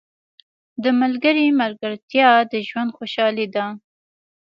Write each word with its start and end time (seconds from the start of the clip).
•د 0.83 0.85
ملګري 1.01 1.45
ملګرتیا 1.61 2.29
د 2.51 2.53
ژوند 2.67 2.89
خوشحالي 2.97 3.47
ده. 3.55 3.65